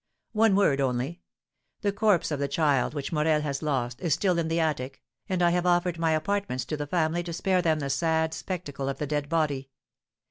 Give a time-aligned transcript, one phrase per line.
[0.33, 1.21] One word only:
[1.81, 5.43] the corpse of the child which Morel has lost is still in the attic, and
[5.43, 8.97] I have offered my apartments to the family to spare them the sad spectacle of
[8.97, 9.69] the dead body.